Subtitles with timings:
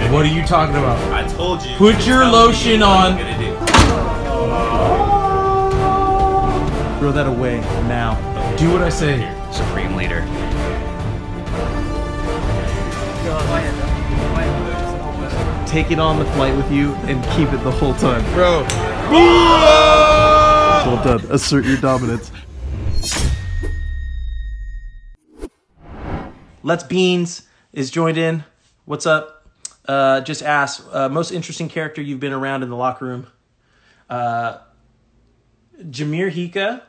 [0.00, 0.30] Told you you were gonna What do.
[0.30, 0.98] are you talking about?
[1.12, 1.76] I told you.
[1.76, 3.18] Put Just your tell me lotion what I'm on.
[3.18, 3.54] gonna do.
[7.00, 8.14] Throw that away now.
[8.56, 9.30] Do what I say.
[9.52, 10.22] Supreme Leader.
[15.66, 18.22] Take it on the flight with you and keep it the whole time.
[18.32, 18.64] Bro,
[20.86, 21.20] Well done.
[21.32, 22.30] Assert your dominance.
[26.62, 28.44] Let's Beans is joined in.
[28.84, 29.33] What's up?
[29.86, 33.26] Uh, just ask uh, most interesting character you've been around in the locker room.
[34.08, 34.58] Uh,
[35.82, 36.82] Jahmir Hyka,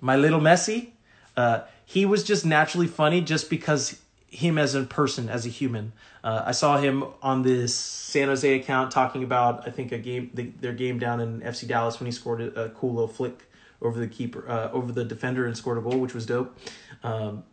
[0.00, 0.90] my little Messi.
[1.36, 5.92] Uh, he was just naturally funny just because him as a person, as a human.
[6.24, 10.30] Uh, I saw him on this San Jose account talking about I think a game
[10.34, 13.48] the, their game down in FC Dallas when he scored a, a cool little flick
[13.80, 16.58] over the keeper uh, over the defender and scored a goal, which was dope.
[17.02, 17.44] Um,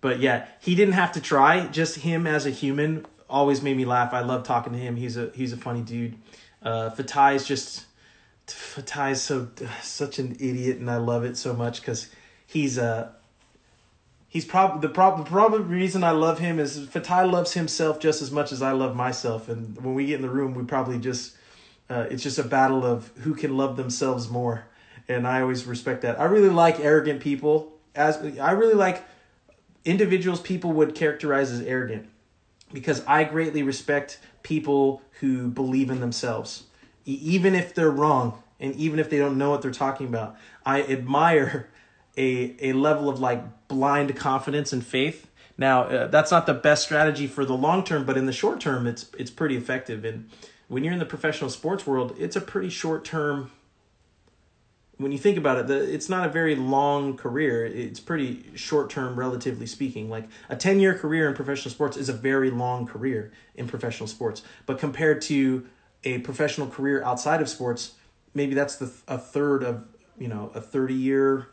[0.00, 1.66] but yeah, he didn't have to try.
[1.66, 4.12] Just him as a human always made me laugh.
[4.12, 4.96] I love talking to him.
[4.96, 6.16] He's a he's a funny dude.
[6.62, 7.86] Uh, Fatai is just
[8.46, 9.48] Fatai is so
[9.82, 12.10] such an idiot, and I love it so much because
[12.46, 13.10] he's uh
[14.28, 18.20] he's probably the prob- the probably reason I love him is Fatai loves himself just
[18.20, 20.98] as much as I love myself, and when we get in the room, we probably
[20.98, 21.36] just
[21.88, 24.64] uh, it's just a battle of who can love themselves more,
[25.08, 26.20] and I always respect that.
[26.20, 27.72] I really like arrogant people.
[27.94, 29.04] As I really like
[29.84, 32.06] individuals people would characterize as arrogant
[32.72, 36.64] because I greatly respect people who believe in themselves,
[37.04, 40.36] even if they're wrong and even if they don't know what they're talking about.
[40.64, 41.68] I admire
[42.16, 45.26] a a level of like blind confidence and faith.
[45.56, 48.60] Now, uh, that's not the best strategy for the long term, but in the short
[48.60, 50.04] term, it's it's pretty effective.
[50.04, 50.30] And
[50.68, 53.50] when you're in the professional sports world, it's a pretty short term
[55.00, 57.64] when you think about it, the, it's not a very long career.
[57.64, 60.10] It's pretty short term, relatively speaking.
[60.10, 64.06] Like a 10 year career in professional sports is a very long career in professional
[64.06, 64.42] sports.
[64.66, 65.66] But compared to
[66.04, 67.94] a professional career outside of sports,
[68.34, 69.86] maybe that's the a third of,
[70.18, 71.48] you know, a 30 year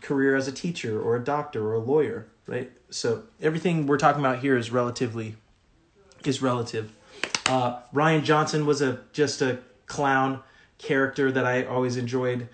[0.00, 2.72] career as a teacher or a doctor or a lawyer, right?
[2.88, 5.36] So everything we're talking about here is relatively
[6.24, 6.92] is relative.
[7.44, 10.40] Uh, Ryan Johnson was a just a clown
[10.78, 12.48] character that I always enjoyed,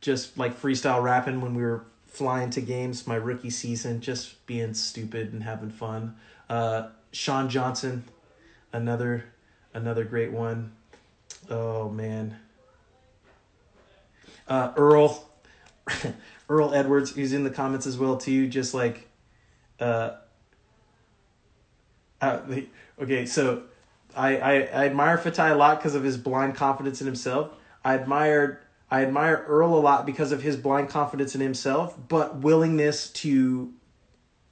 [0.00, 4.72] just like freestyle rapping when we were flying to games my rookie season, just being
[4.74, 6.16] stupid and having fun.
[6.48, 8.04] Uh, Sean Johnson,
[8.72, 9.24] another
[9.72, 10.72] another great one.
[11.50, 12.38] Oh man.
[14.46, 15.28] Uh, Earl,
[16.48, 18.46] Earl Edwards, who's in the comments as well too.
[18.46, 19.08] Just like,
[19.80, 20.12] uh,
[22.20, 22.40] uh,
[23.00, 23.62] okay, so
[24.14, 27.50] I, I, I admire Fatai a lot because of his blind confidence in himself.
[27.84, 28.58] I admired
[28.90, 33.72] I admire Earl a lot because of his blind confidence in himself, but willingness to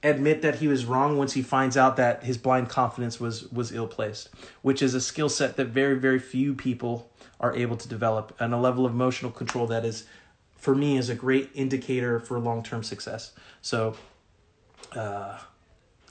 [0.01, 3.71] admit that he was wrong once he finds out that his blind confidence was was
[3.71, 4.29] ill placed,
[4.61, 8.53] which is a skill set that very very few people are able to develop, and
[8.53, 10.05] a level of emotional control that is,
[10.55, 13.33] for me, is a great indicator for long term success.
[13.61, 13.95] So,
[14.95, 15.37] uh,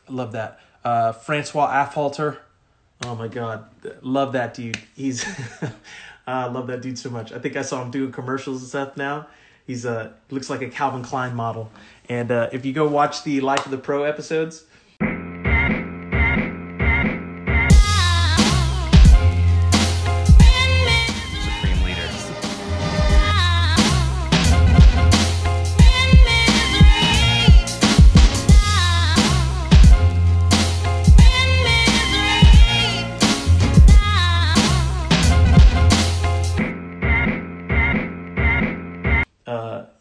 [0.09, 0.60] I love that.
[0.84, 2.39] Uh, Francois Affolter,
[3.04, 3.64] oh my god,
[4.02, 4.78] love that dude.
[4.94, 5.24] He's,
[6.26, 7.32] I love that dude so much.
[7.32, 9.26] I think I saw him doing commercials and stuff now.
[9.66, 11.70] He's uh looks like a Calvin Klein model.
[12.08, 14.64] And uh, if you go watch the Life of the Pro episodes,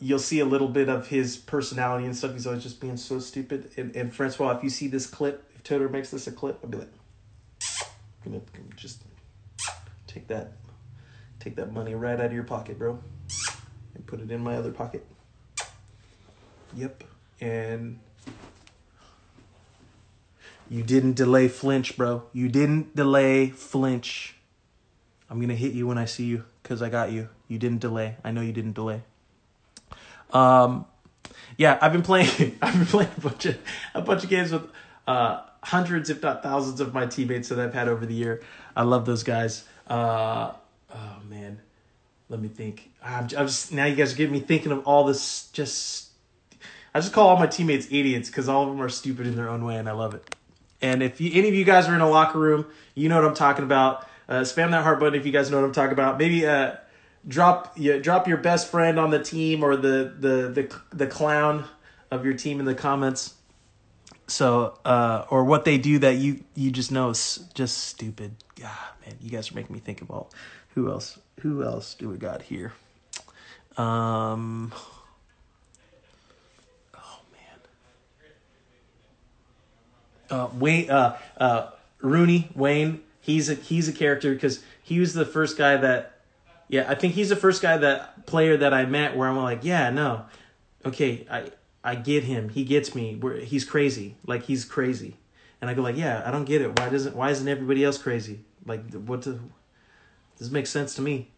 [0.01, 2.33] you'll see a little bit of his personality and stuff.
[2.33, 3.71] He's always just being so stupid.
[3.77, 6.69] And, and Francois, if you see this clip, if Toto makes this a clip, I'll
[6.69, 6.89] be like,
[8.25, 8.42] gonna
[8.75, 9.03] just
[10.07, 10.53] take that,
[11.39, 13.00] take that money right out of your pocket, bro,
[13.94, 15.06] and put it in my other pocket.
[16.74, 17.03] Yep,
[17.39, 18.00] and
[20.69, 22.24] you didn't delay flinch, bro.
[22.33, 24.36] You didn't delay flinch.
[25.30, 27.30] I'm gonna hit you when I see you because I got you.
[27.48, 28.18] You didn't delay.
[28.24, 29.03] I know you didn't delay.
[30.33, 30.85] Um,
[31.57, 32.57] yeah, I've been playing.
[32.61, 33.57] I've been playing a bunch of
[33.93, 34.69] a bunch of games with
[35.07, 38.41] uh hundreds, if not thousands, of my teammates that I've had over the year.
[38.75, 39.65] I love those guys.
[39.87, 40.53] Uh,
[40.93, 41.59] oh man,
[42.29, 42.91] let me think.
[43.03, 45.49] I'm, just now you guys are getting me thinking of all this.
[45.51, 46.09] Just
[46.93, 49.49] I just call all my teammates idiots because all of them are stupid in their
[49.49, 50.35] own way, and I love it.
[50.81, 53.25] And if you, any of you guys are in a locker room, you know what
[53.25, 54.07] I'm talking about.
[54.27, 56.17] Uh, spam that heart button if you guys know what I'm talking about.
[56.17, 56.75] Maybe uh,
[57.27, 61.65] drop you drop your best friend on the team or the the the the clown
[62.09, 63.35] of your team in the comments.
[64.27, 68.35] So uh, or what they do that you you just know is just stupid.
[68.59, 68.71] God,
[69.06, 70.31] man, you guys are making me think all.
[70.75, 71.19] Who else?
[71.41, 72.73] Who else do we got here?
[73.77, 74.74] Um.
[76.95, 77.59] Oh man.
[80.29, 83.01] Uh, Wayne, uh, uh, Rooney, Wayne.
[83.19, 86.20] He's a he's a character because he was the first guy that
[86.71, 89.65] yeah, I think he's the first guy that player that I met where I'm like,
[89.65, 90.25] yeah, no,
[90.85, 91.51] okay, I
[91.83, 92.47] I get him.
[92.47, 93.18] He gets me.
[93.18, 94.15] Where he's crazy.
[94.25, 95.18] Like he's crazy,
[95.59, 96.79] and I go like, yeah, I don't get it.
[96.79, 98.45] Why doesn't Why isn't everybody else crazy?
[98.65, 99.23] Like what?
[99.23, 99.38] The,
[100.38, 101.31] this makes sense to me.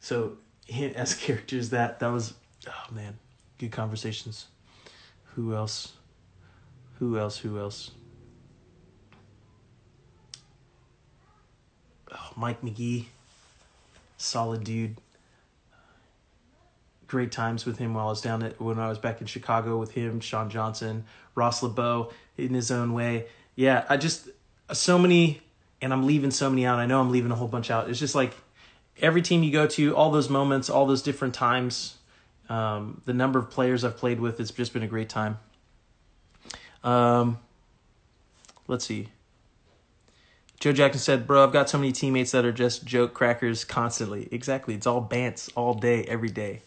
[0.00, 0.36] So
[0.96, 2.34] as characters, that that was
[2.68, 3.18] oh man,
[3.56, 4.48] good conversations.
[5.34, 5.94] Who else?
[6.98, 7.38] Who else?
[7.38, 7.92] Who else?
[12.14, 13.08] Oh, Mike Magee
[14.22, 14.96] solid dude.
[17.06, 19.76] Great times with him while I was down at when I was back in Chicago
[19.76, 21.04] with him, Sean Johnson,
[21.34, 23.26] Ross LeBeau in his own way.
[23.54, 24.28] Yeah, I just
[24.72, 25.42] so many,
[25.82, 26.78] and I'm leaving so many out.
[26.78, 27.90] I know I'm leaving a whole bunch out.
[27.90, 28.34] It's just like
[29.00, 31.96] every team you go to, all those moments, all those different times,
[32.48, 35.38] um, the number of players I've played with, it's just been a great time.
[36.82, 37.38] Um,
[38.68, 39.08] let's see.
[40.62, 44.28] Joe Jackson said, Bro, I've got so many teammates that are just joke crackers constantly.
[44.30, 44.76] Exactly.
[44.76, 46.62] It's all bants all day, every day.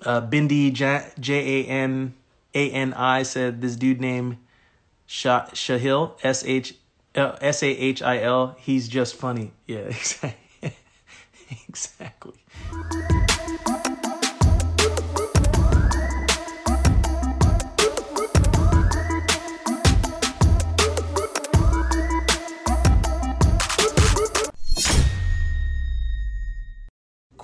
[0.00, 2.14] Uh, Bindi J A N
[2.54, 4.38] A N I said, This dude named
[5.04, 6.74] Shah- Shahil, S H
[7.14, 9.52] uh, S A H I L, he's just funny.
[9.66, 10.72] Yeah, exactly.
[11.68, 12.41] exactly.